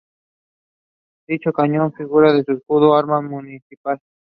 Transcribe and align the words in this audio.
Dicho 1.27 1.53
cañón 1.53 1.93
figura 1.93 2.31
en 2.35 2.43
su 2.43 2.53
escudo 2.53 2.93
de 2.93 2.97
armas 3.01 3.21
municipal. 3.23 3.99